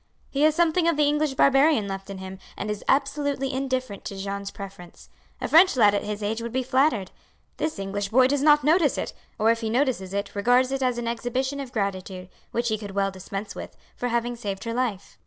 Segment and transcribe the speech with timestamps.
[0.31, 4.17] "He has something of the English barbarian left in him, and is absolutely indifferent to
[4.17, 5.09] Jeanne's preference.
[5.39, 7.11] A French lad at his age would be flattered.
[7.57, 10.97] This English boy does not notice it, or if he notices it regards it as
[10.97, 15.19] an exhibition of gratitude, which he could well dispense with, for having saved her life.